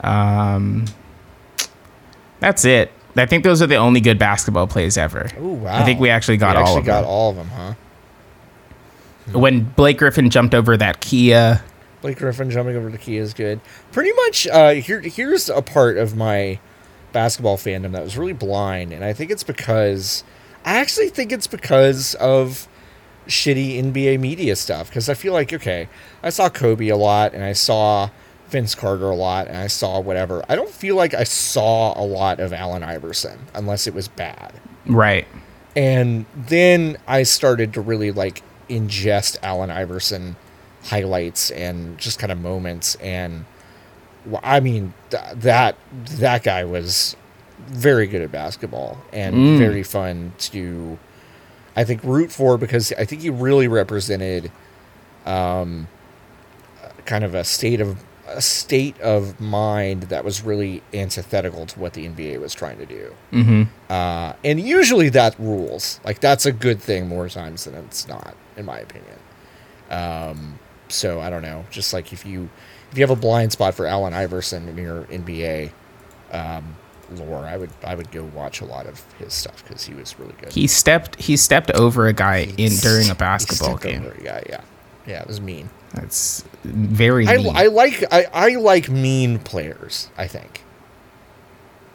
[0.00, 0.84] um,
[2.40, 2.92] that's it.
[3.16, 5.30] I think those are the only good basketball plays ever.
[5.40, 5.76] Ooh, wow.
[5.80, 7.10] I think we actually got We all actually of got them.
[7.10, 7.74] all of them, huh?
[9.32, 11.62] When Blake Griffin jumped over that Kia,
[12.02, 13.60] Blake Griffin jumping over the key is good.
[13.90, 16.58] Pretty much, uh, here here's a part of my
[17.12, 20.24] basketball fandom that was really blind, and I think it's because
[20.64, 22.68] I actually think it's because of
[23.26, 24.88] shitty NBA media stuff.
[24.90, 25.88] Because I feel like okay,
[26.22, 28.10] I saw Kobe a lot, and I saw
[28.48, 30.44] Vince Carter a lot, and I saw whatever.
[30.48, 34.52] I don't feel like I saw a lot of Allen Iverson unless it was bad.
[34.86, 35.26] right?
[35.76, 40.36] And then I started to really like ingest Allen Iverson
[40.84, 42.94] highlights and just kind of moments.
[42.96, 43.44] And
[44.42, 47.16] I mean, th- that that guy was
[47.66, 49.58] very good at basketball and Mm.
[49.58, 50.98] very fun to,
[51.74, 54.52] I think, root for because I think he really represented,
[55.26, 55.88] um,
[57.06, 61.92] kind of a state of a state of mind that was really antithetical to what
[61.92, 63.14] the NBA was trying to do.
[63.32, 63.62] Mm-hmm.
[63.90, 66.00] Uh, and usually that rules.
[66.04, 69.18] Like that's a good thing more times than it's not, in my opinion.
[69.90, 70.58] Um,
[70.88, 71.64] so I don't know.
[71.70, 72.48] Just like if you
[72.90, 75.72] if you have a blind spot for Allen Iverson in your NBA
[76.32, 76.76] um,
[77.12, 80.18] lore, I would I would go watch a lot of his stuff because he was
[80.18, 80.52] really good.
[80.52, 84.04] He stepped he stepped over a guy in during a basketball game.
[84.04, 84.62] over a guy, yeah,
[85.06, 85.70] yeah, it was mean.
[85.92, 87.56] That's very I, mean.
[87.56, 90.08] I like I, I like mean players.
[90.18, 90.62] I think.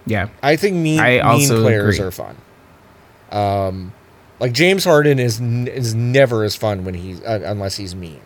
[0.06, 0.30] yeah.
[0.42, 2.08] I think mean I mean players agree.
[2.08, 2.38] are fun.
[3.32, 3.94] Um,
[4.40, 8.22] like James Harden is n- is never as fun when he's uh, unless he's mean.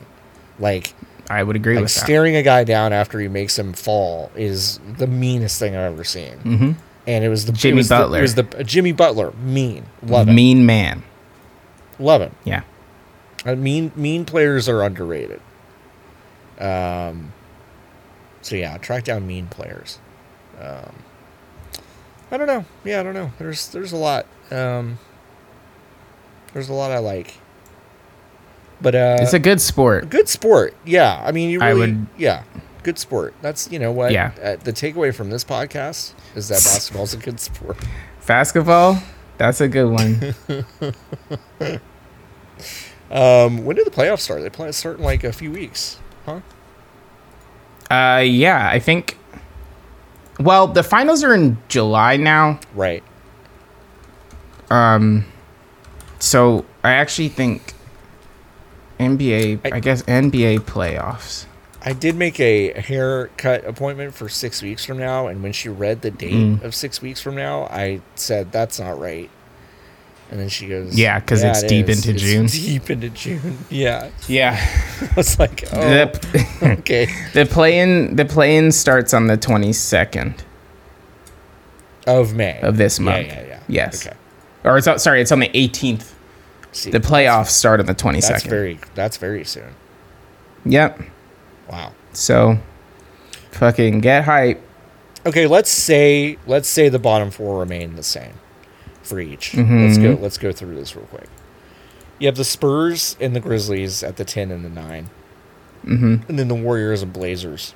[0.60, 0.94] Like
[1.30, 2.00] I would agree like with that.
[2.06, 6.04] staring a guy down after he makes him fall is the meanest thing I've ever
[6.04, 6.38] seen.
[6.40, 6.72] hmm
[7.08, 8.20] And it was the Jimmy was the- Butler.
[8.20, 9.86] it was the uh, Jimmy Butler mean.
[10.04, 10.34] Love it.
[10.34, 11.04] Mean man.
[12.00, 12.36] Love him.
[12.44, 12.62] Yeah.
[13.46, 15.42] Mean mean players are underrated.
[16.60, 17.34] Um,
[18.42, 20.00] so yeah, track down mean players.
[20.62, 20.94] Um,
[22.32, 22.66] I don't know.
[22.86, 23.32] Yeah, I don't know.
[23.40, 24.26] There's there's a lot.
[24.52, 24.98] Um,
[26.54, 27.36] there's a lot I like.
[28.82, 30.10] But uh, It's a good sport.
[30.10, 30.74] good sport.
[30.86, 32.44] Yeah, I mean, you really, would- yeah,
[32.84, 33.34] good sport.
[33.42, 34.12] That's you know what.
[34.12, 34.32] Yeah.
[34.42, 37.78] Uh, the takeaway from this podcast is that basketball's a good sport.
[38.26, 39.02] Basketball,
[39.38, 40.36] that's a good one.
[43.14, 44.42] Um, when do the playoffs start?
[44.42, 46.42] They play start in like a few weeks, huh?
[47.92, 49.18] uh, yeah, I think.
[50.40, 52.60] Well, the finals are in July now.
[52.74, 53.04] Right.
[54.72, 55.26] Um,
[56.18, 57.74] so I actually think
[59.00, 59.60] NBA.
[59.64, 61.46] I- I, guess NBA playoffs.
[61.86, 66.02] I did make a haircut appointment for six weeks from now, and when she read
[66.02, 66.64] the date Mm.
[66.64, 69.30] of six weeks from now, I said that's not right.
[70.34, 72.00] And then she goes, Yeah, 'cause it's it deep is.
[72.08, 73.56] into It's June." Deep into June.
[73.70, 74.58] Yeah, Yeah.
[75.02, 77.08] I was like, oh, The okay.
[77.34, 80.44] the play in the play in starts on the twenty second
[82.08, 83.28] Of May of this month.
[83.28, 83.60] Yeah, yeah, yeah.
[83.68, 84.08] Yes.
[84.08, 84.18] Okay.
[84.64, 86.16] Or it's sorry, it's on the eighteenth.
[86.84, 88.38] The playoffs start on the twenty second.
[88.38, 88.80] That's very.
[88.96, 89.76] That's very soon.
[90.66, 91.00] Yep.
[91.70, 91.92] Wow.
[92.14, 92.58] So,
[93.52, 94.60] fucking get hype.
[95.28, 98.34] Okay, let's say let's say the bottom four remain the same
[99.04, 99.52] for each.
[99.52, 99.86] Mm-hmm.
[99.86, 100.18] Let's go.
[100.22, 101.28] Let's go through this real quick.
[102.20, 105.10] You have the Spurs and the Grizzlies at the ten and the 9
[105.84, 107.74] hmm and then the Warriors and Blazers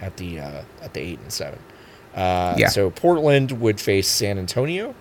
[0.00, 1.60] at the uh, at the eight and seven.
[2.14, 2.68] Uh, Yeah.
[2.68, 4.94] So Portland would face San Antonio,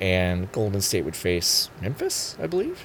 [0.00, 2.84] and Golden State would face Memphis, I believe.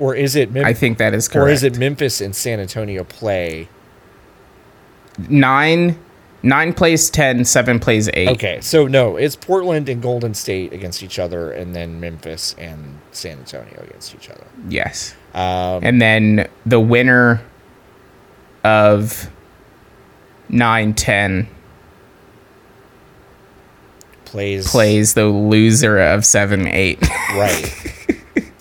[0.00, 0.50] Or is it?
[0.50, 1.46] Mem- I think that is correct.
[1.46, 3.68] or is it Memphis and San Antonio play?
[5.28, 5.98] nine?
[6.46, 8.28] Nine plays ten, seven plays eight.
[8.28, 13.00] Okay, so no, it's Portland and Golden State against each other, and then Memphis and
[13.10, 14.44] San Antonio against each other.
[14.68, 15.14] Yes.
[15.34, 17.42] Um, And then the winner
[18.62, 19.28] of
[20.48, 21.48] nine ten
[24.24, 27.00] plays plays the loser of seven eight.
[27.34, 28.06] right,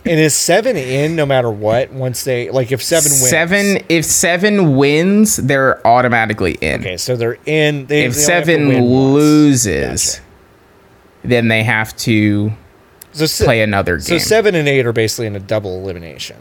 [0.05, 1.91] and is seven in no matter what.
[1.91, 3.83] Once they like, if seven wins, Seven.
[3.89, 6.81] If seven wins, they're automatically in.
[6.81, 7.87] Okay, so they're in.
[7.87, 10.21] They, if they only have to seven loses, Gotcha.
[11.23, 12.51] then they have to
[13.13, 14.01] so se- play another game.
[14.01, 16.37] So seven and eight are basically in a double elimination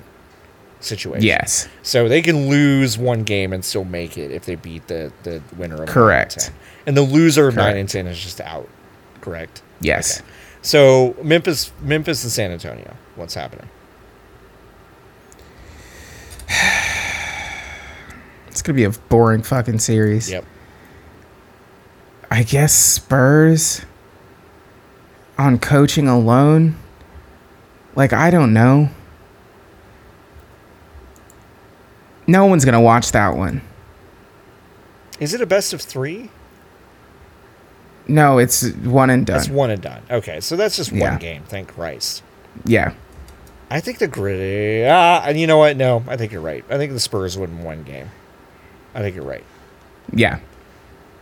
[0.81, 1.25] situation.
[1.25, 1.69] yes.
[1.83, 5.41] So they can lose one game and still make it if they beat the the
[5.57, 6.37] winner of Correct.
[6.37, 6.55] nine and.
[6.87, 8.69] And the loser of nine and ten is just out.
[9.23, 9.63] Correct.
[9.81, 10.21] Yes.
[10.21, 10.29] Okay.
[10.65, 12.97] So Memphis, Memphis and San Antonio.
[13.15, 13.69] What's happening?
[18.49, 20.31] It's gonna be a boring fucking series.
[20.31, 20.45] Yep.
[22.31, 23.85] I guess Spurs
[25.37, 26.77] on coaching alone.
[27.97, 28.91] Like I don't know.
[32.29, 33.61] No one's gonna watch that one.
[35.19, 36.31] Is it a best of three?
[38.07, 39.37] No, it's one and done.
[39.39, 40.03] That's one and done.
[40.11, 41.11] Okay, so that's just Yeah.
[41.11, 41.43] one game.
[41.49, 42.23] Thank Christ.
[42.65, 42.93] yeah.
[43.71, 44.85] I think the gritty.
[44.87, 45.77] Ah, and you know what?
[45.77, 46.65] No, I think you're right.
[46.71, 48.11] I think the Spurs win one game.
[48.95, 49.43] I think you're right.
[50.13, 50.39] Yeah.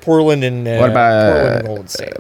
[0.00, 2.12] Portland and uh, What about, Portland and uh, Golden State?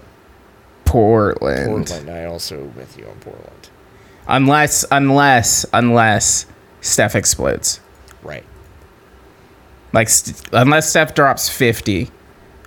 [0.84, 1.66] Portland.
[1.88, 2.10] Portland.
[2.10, 3.68] I also with you on Portland.
[4.28, 6.46] Unless unless unless
[6.80, 7.80] Steph explodes.
[8.22, 8.44] Right.
[9.92, 12.10] Like st- unless Steph drops 50,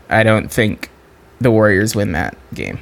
[0.09, 0.89] I don't think
[1.39, 2.79] the Warriors win that game.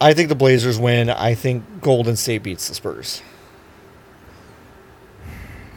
[0.00, 1.08] I think the Blazers win.
[1.08, 3.22] I think Golden State beats the Spurs.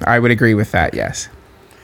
[0.06, 1.30] I would agree with that, yes.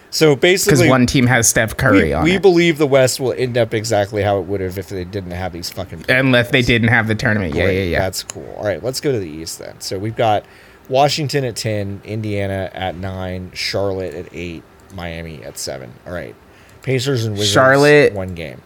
[0.10, 2.42] So basically, Because one team has Steph Curry we, on we it.
[2.42, 5.54] believe the West will end up exactly how it would have if they didn't have
[5.54, 6.06] these fucking.
[6.08, 7.56] Unless they didn't have the tournament.
[7.56, 8.00] Yeah, yeah, yeah.
[8.00, 8.54] That's cool.
[8.58, 9.82] All right, let's go to the East then.
[9.82, 10.46] So we've got
[10.88, 14.62] Washington at 10, Indiana at 9, Charlotte at 8,
[14.94, 15.92] Miami at 7.
[16.06, 16.36] All right.
[16.84, 18.62] Pacers and Wizards, Charlotte- one game.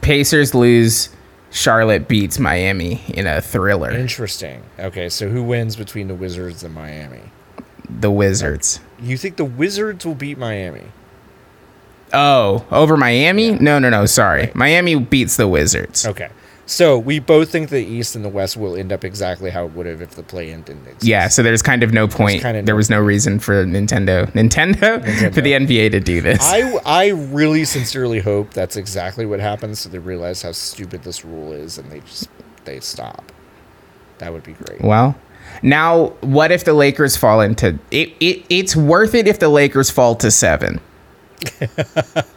[0.00, 1.10] Pacers lose.
[1.50, 3.90] Charlotte beats Miami in a thriller.
[3.90, 4.62] Interesting.
[4.78, 7.20] Okay, so who wins between the Wizards and Miami?
[7.88, 8.80] The Wizards.
[9.00, 10.84] You think the Wizards will beat Miami?
[12.12, 13.50] Oh, over Miami?
[13.50, 13.58] Yeah.
[13.60, 14.04] No, no, no.
[14.06, 14.40] Sorry.
[14.42, 14.54] Right.
[14.54, 16.06] Miami beats the Wizards.
[16.06, 16.28] Okay.
[16.68, 19.72] So we both think the East and the West will end up exactly how it
[19.72, 21.04] would have if the play in didn't exist.
[21.04, 22.42] Yeah, so there's kind of no point.
[22.42, 25.02] kinda there no was no reason for Nintendo, Nintendo,
[25.34, 26.40] for the NBA to do this.
[26.42, 31.24] I, I really sincerely hope that's exactly what happens so they realize how stupid this
[31.24, 32.28] rule is and they just
[32.66, 33.32] they stop.
[34.18, 34.82] That would be great.
[34.82, 35.16] well,
[35.62, 38.44] now what if the Lakers fall into it, it?
[38.50, 40.80] It's worth it if the Lakers fall to seven.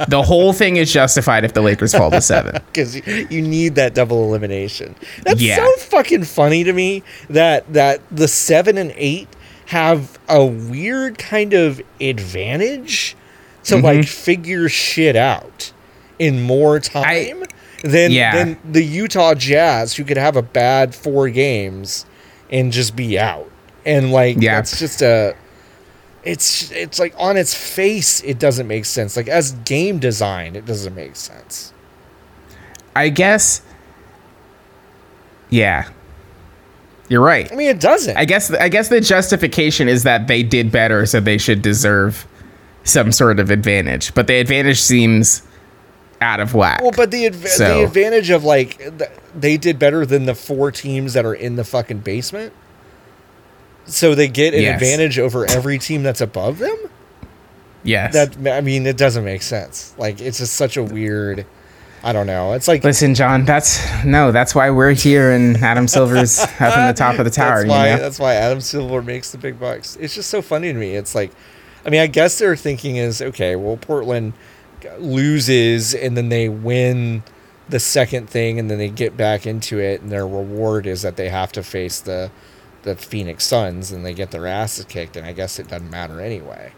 [0.07, 2.61] The whole thing is justified if the Lakers fall to seven.
[2.67, 4.95] because you, you need that double elimination.
[5.23, 5.57] That's Yeah.
[5.57, 9.27] so fucking funny to me that that the seven and eight
[9.67, 13.15] have a weird kind of advantage
[13.63, 13.85] to Mm-hmm.
[13.85, 15.71] like figure shit out
[16.19, 17.43] in more time
[17.83, 18.35] than Yeah.
[18.35, 22.05] than the Utah Jazz, who could have a bad four games
[22.51, 23.49] and just be out.
[23.85, 24.55] And like Yeah.
[24.55, 25.35] that's just a
[26.23, 29.15] it's it's like on its face it doesn't make sense.
[29.17, 31.73] Like as game design, it doesn't make sense.
[32.95, 33.61] I guess.
[35.49, 35.89] Yeah.
[37.09, 37.51] You're right.
[37.51, 38.15] I mean, it doesn't.
[38.15, 42.25] I guess I guess the justification is that they did better, so they should deserve
[42.83, 44.13] some sort of advantage.
[44.13, 45.43] But the advantage seems
[46.21, 46.81] out of whack.
[46.81, 50.35] well, but the adv- So- the advantage of like th- they did better than the
[50.35, 52.53] four teams that are in the fucking basement,
[53.91, 54.75] so they get an Yes.
[54.81, 56.77] advantage over every team that's above them.
[57.83, 58.13] yes.
[58.13, 59.93] That I mean, it doesn't make sense.
[59.97, 61.45] Like it's just such a weird.
[62.03, 62.53] I don't know.
[62.53, 63.45] It's like Listen, John.
[63.45, 64.31] That's no.
[64.31, 67.63] That's why we're here, and Adam Silver's up in the top of the tower.
[67.63, 67.97] That's you know?
[68.01, 69.97] that's why Adam Silver makes the big bucks.
[69.99, 70.95] It's just so funny to me.
[70.95, 71.31] It's like,
[71.85, 73.55] I mean, I guess their thinking is okay.
[73.55, 74.33] Well, Portland
[74.97, 77.23] loses and then they win
[77.69, 81.15] the second thing, and then they get back into it, and their reward is that
[81.15, 82.29] they have to face the
[82.83, 85.15] the Phoenix Suns, and they get their asses kicked.
[85.17, 86.73] And I guess it doesn't matter anyway.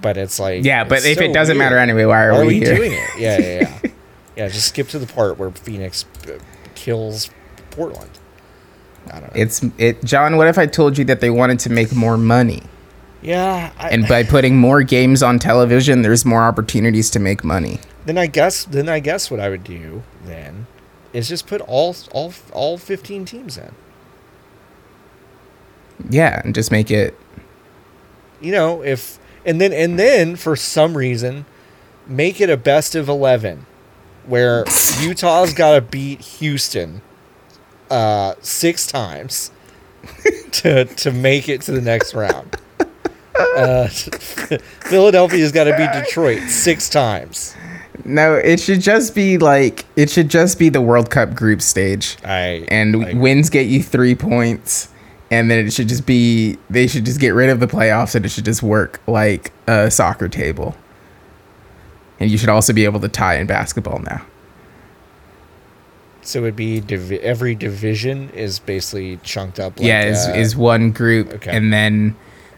[0.00, 1.66] But it's like Yeah, but if so it doesn't weird.
[1.66, 3.08] matter anyway, why are, Why are we, we doing it?
[3.18, 3.90] Yeah, yeah, yeah.
[4.36, 6.38] yeah, just skip to the part where Phoenix uh,
[6.74, 7.30] kills
[7.70, 8.10] Portland.
[9.08, 9.40] I don't know.
[9.40, 10.36] It's it, John.
[10.36, 12.62] What if I told you that they wanted to make more money,
[13.22, 17.80] yeah, I, and by putting more games on television, there's more opportunities to make money.
[18.06, 20.66] then I guess then I guess what I would do then
[21.12, 23.74] is just put all all all 15 teams in.
[26.10, 27.18] Yeah, and just make it.
[28.40, 31.46] You know, if and then and then for some reason
[32.06, 33.64] make it a best of 11
[34.26, 34.64] where
[35.00, 37.00] Utah's got to beat Houston
[37.90, 39.50] uh 6 times
[40.52, 42.56] to to make it to the next round.
[43.56, 47.54] Uh, Philadelphia's got to beat Detroit 6 times.
[48.04, 52.16] No, it should just be like it should just be the World Cup group stage,
[52.24, 54.88] I and I- wins get you three points,
[55.34, 58.24] and then it should just be they should just get rid of the playoffs, and
[58.24, 60.76] it should just work like a soccer table.
[62.20, 64.24] And you should also be able to tie in basketball now.
[66.22, 69.78] So it would be divi- every division is basically chunked up.
[69.78, 71.50] Like, yeah, is uh, is one group, okay.
[71.50, 72.16] and then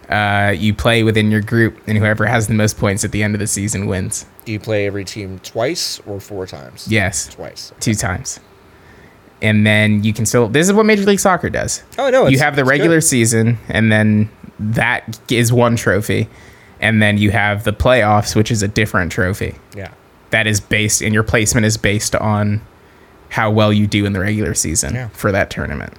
[0.08, 3.34] uh, you play within your group, and whoever has the most points at the end
[3.34, 4.26] of the season wins.
[4.44, 6.86] do you play every team twice or four times?
[6.88, 7.72] Yes, twice.
[7.80, 8.38] two times.
[9.42, 10.48] And then you can still.
[10.48, 11.82] This is what Major League Soccer does.
[11.98, 13.02] Oh no, you have the regular good.
[13.02, 16.28] season, and then that is one trophy,
[16.80, 19.54] and then you have the playoffs, which is a different trophy.
[19.74, 19.90] Yeah,
[20.30, 22.62] That is based, and your placement is based on
[23.28, 25.08] how well you do in the regular season Yeah.
[25.08, 25.92] for that tournament.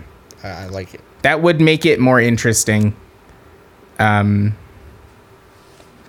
[0.43, 1.01] I, I like it.
[1.21, 2.95] That would make it more interesting,
[3.99, 4.55] um,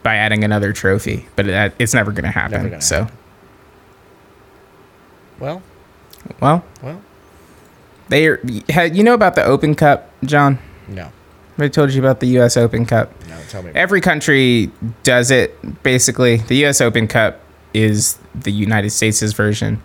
[0.03, 2.71] by adding another trophy, but that, it's never going to happen.
[2.71, 3.17] gonna so, happen.
[5.39, 5.63] Well,
[6.41, 7.03] well, well,
[8.09, 8.41] they are.
[8.45, 10.59] You know about the Open Cup, John?
[10.89, 11.11] no,
[11.59, 12.57] I told you about the U.S.
[12.57, 13.13] Open Cup.
[13.29, 13.37] no.
[13.49, 13.73] Tell me.
[13.75, 14.71] Every country
[15.03, 16.37] does it basically.
[16.37, 17.41] The US Open Cup
[17.73, 19.83] is the United States' version,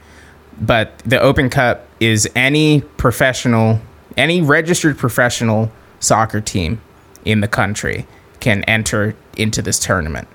[0.60, 3.80] but the Open Cup is any professional,
[4.18, 6.82] any registered professional soccer team
[7.24, 8.06] in the country
[8.40, 10.28] can enter into this tournament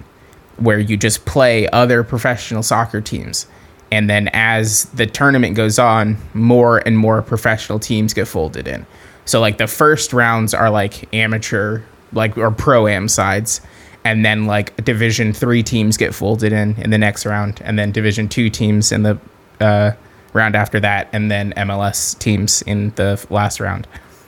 [0.56, 3.46] where you just play other professional soccer teams.
[3.90, 8.86] And then as the tournament goes on, more and more professional teams get folded in.
[9.24, 11.82] So like the first rounds are like amateur,
[12.12, 13.60] like or pro am sides,
[14.04, 17.92] and then like Division three teams get folded in in the next round, and then
[17.92, 19.18] Division two teams in the
[19.60, 19.92] uh,
[20.32, 23.86] round after that, and then MLS teams in the last round,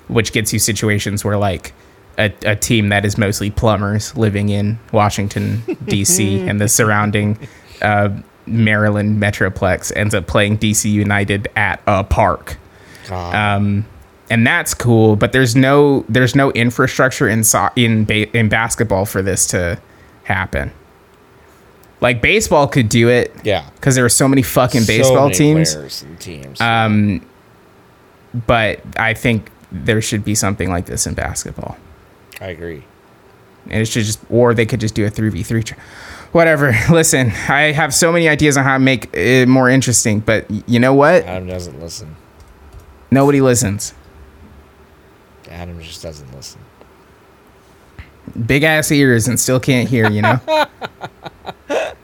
[0.09, 1.73] which gets you situations where like
[2.19, 6.41] a, a team that is mostly plumbers living in Washington D.C.
[6.49, 7.39] and the surrounding
[7.81, 8.11] uh,
[8.51, 10.89] Maryland metroplex ends up playing D.C.
[10.91, 12.57] United at a park
[13.09, 13.35] God.
[13.35, 13.87] um,
[14.29, 15.17] and that's cool.
[15.17, 19.79] But there's no there's no infrastructure in so- in ba- in basketball for this to
[20.25, 20.71] happen.
[22.01, 25.35] Like baseball could do it yeah, because there are so many fucking So baseball many
[25.35, 26.05] teams.
[26.19, 26.61] teams.
[26.61, 27.21] Um,
[28.47, 31.77] but I think there should be something like this in basketball.
[32.41, 32.85] I agree.
[33.69, 35.63] And it should just, or they could just do a 3v3.
[35.65, 35.75] tr-
[36.33, 36.74] Whatever.
[36.91, 40.78] Listen, I have so many ideas on how to make it more interesting, but you
[40.78, 41.24] know what?
[41.24, 42.16] Adam doesn't listen.
[43.11, 43.95] Nobody listens.
[45.51, 46.61] Adam just doesn't listen.
[48.47, 50.39] Big ass ears and still can't hear, you know?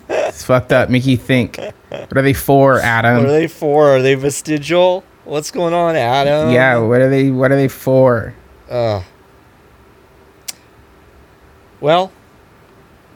[0.09, 0.91] It's fucked up.
[0.91, 1.57] Make you think.
[1.89, 3.19] What are they for, Adam?
[3.19, 3.97] What are they for?
[3.97, 5.03] Are they vestigial?
[5.25, 6.51] What's going on, Adam?
[6.53, 6.77] yeah.
[6.77, 7.31] What are they?
[7.31, 8.35] What are they for?
[8.69, 9.03] Uh,
[11.81, 12.13] well,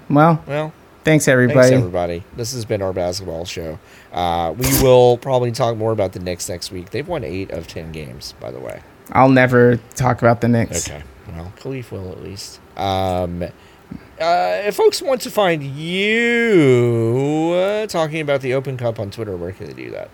[0.08, 0.72] Well, well.
[1.04, 1.60] Thanks everybody.
[1.60, 2.24] Thanks, everybody.
[2.36, 3.78] This has been our basketball show.
[4.12, 6.90] Uh, we will probably talk more about the Knicks next week.
[6.90, 8.82] They've won eight of ten games, by the way.
[9.12, 10.88] I'll never talk about the Knicks.
[10.88, 11.02] Okay.
[11.28, 12.60] Well, Khalif will at least.
[12.76, 13.50] Um, uh,
[14.20, 19.52] if folks want to find you uh, talking about the Open Cup on Twitter, where
[19.52, 20.10] can they do that?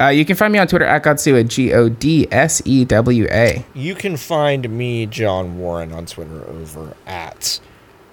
[0.00, 3.26] Uh, you can find me on Twitter at Godsewa, G O D S E W
[3.30, 3.64] A.
[3.74, 7.60] You can find me, John Warren, on Twitter over at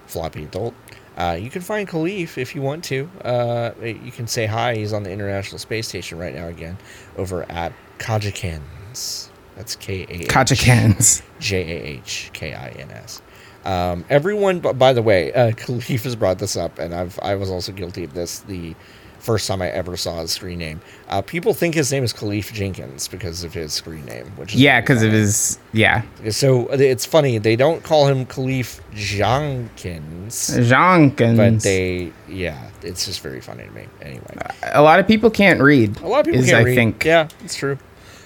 [0.05, 0.75] Floppy Adult.
[1.17, 3.09] Uh, you can find Khalif if you want to.
[3.23, 4.75] Uh, you can say hi.
[4.75, 6.77] He's on the International Space Station right now again
[7.17, 9.29] over at Kahjahkins.
[9.55, 11.21] That's K A H Kahjahkins.
[11.39, 13.21] J A H K I N S.
[13.65, 17.49] Um, everyone, by the way, uh, Khalif has brought this up, and I've I was
[17.49, 18.75] also guilty of this the
[19.21, 20.81] first time I ever saw his screen name.
[21.07, 24.59] Uh, people think his name is Khalif Jenkins because of his screen name, which is
[24.61, 26.01] Yeah, because of his yeah.
[26.31, 31.37] So uh, it's funny they don't call him Khalif Jenkins, Jenkins.
[31.37, 33.85] but they yeah, it's just very funny to me.
[34.01, 34.35] Anyway,
[34.73, 35.99] a lot of people can't read.
[36.01, 36.75] a lot of people is, can't I read.
[36.75, 37.05] think.
[37.05, 37.77] Yeah, it's true.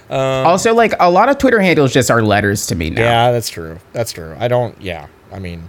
[0.09, 3.01] Also, like a lot of Twitter handles just are letters to me now.
[3.01, 3.79] Yeah, that's true.
[3.93, 4.35] That's true.
[4.39, 4.79] I don't.
[4.81, 5.67] Yeah, I mean.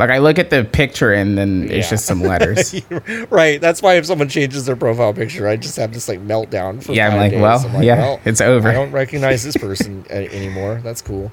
[0.00, 2.74] Like I look at the picture and then it's just some letters.
[3.30, 3.60] right.
[3.60, 6.82] That's why if someone changes their profile picture, I just have this like meltdown.
[6.82, 7.40] For Yeah, I'm five like, days.
[7.40, 8.68] well, yeah, it's over.
[8.68, 10.80] I don't recognize this person anymore.
[10.82, 11.30] That's cool.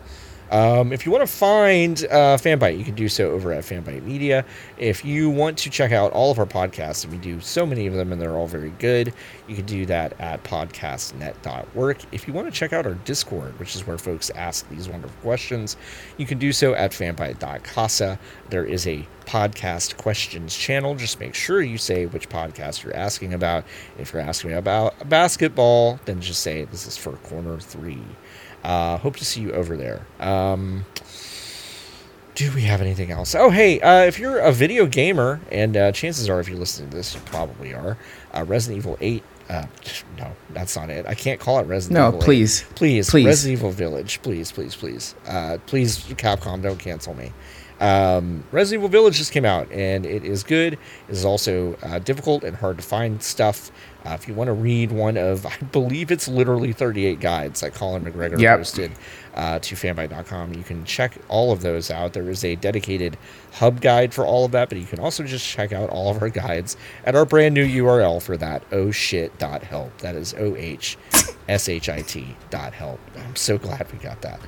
[0.51, 4.03] Um, if you want to find uh, Fanbyte, you can do so over at Fanbyte
[4.03, 4.45] Media.
[4.77, 7.93] If you want to check out all of our podcasts, we do so many of
[7.93, 9.13] them, and they're all very good,
[9.47, 11.97] you can do that at podcastnet.work.
[12.11, 15.19] If you want to check out our Discord, which is where folks ask these wonderful
[15.21, 15.75] questions,
[16.17, 18.19] you can do so at fanbyte.casa.
[18.49, 20.95] There is a podcast questions channel.
[20.95, 23.65] Just make sure you say which podcast you're asking about.
[23.97, 28.01] If you're asking about basketball, then just say this is for corner three.
[28.67, 30.05] Uh, hope to see you over there.
[30.19, 30.85] Um,
[32.35, 33.33] do we have anything else?
[33.33, 36.89] Oh, hey, uh, if you're a video gamer, and uh, chances are, if you're listening
[36.89, 37.97] to this, you probably are.
[38.33, 39.23] Uh, Resident Evil 8.
[39.49, 39.65] Uh,
[40.17, 41.05] no, that's not it.
[41.05, 42.19] I can't call it Resident No, Evil.
[42.21, 42.25] 8.
[42.25, 42.63] please.
[42.75, 43.25] please, Please.
[43.25, 47.31] Resident Evil Village, please, please, please, uh, please, Capcom, don't cancel me.
[47.79, 50.73] Um, Resident Evil Village just came out, and it is good.
[50.73, 53.71] It is also uh, difficult and hard to find stuff.
[54.05, 57.73] Uh, if you want to read one of, I believe it's literally 38 guides that
[57.73, 58.57] Colin McGregor Yep.
[58.59, 58.91] posted
[59.35, 62.13] uh, to fanbyte.com, you can check all of those out.
[62.13, 63.17] There is a dedicated
[63.53, 66.21] hub guide for all of that, but you can also just check out all of
[66.21, 69.97] our guides at our brand new URL for that, oh shit.help.
[69.97, 70.97] That is O H
[71.49, 72.99] S H I T dot help.
[73.17, 74.39] I'm so glad we got that.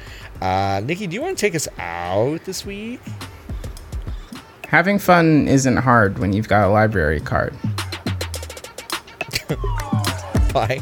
[0.42, 3.02] Uh, Nikki, do you want to take us out this week?
[4.70, 7.54] Having fun isn't hard when you've got a library card.
[10.54, 10.82] Bye.